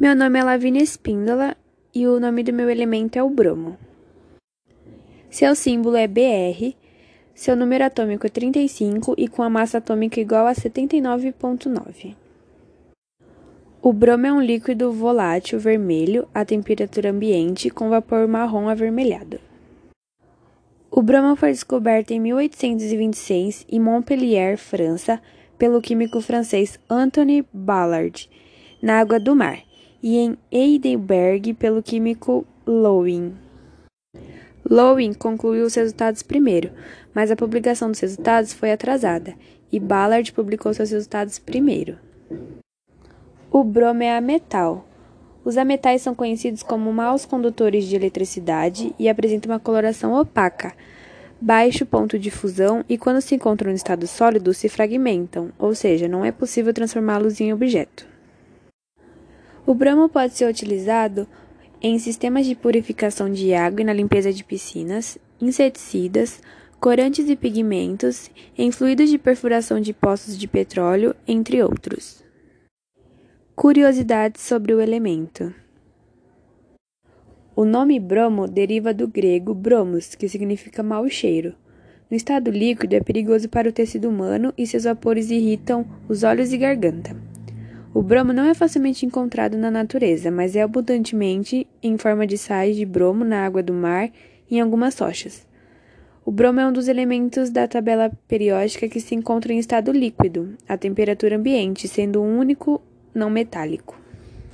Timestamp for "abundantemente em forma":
90.62-92.24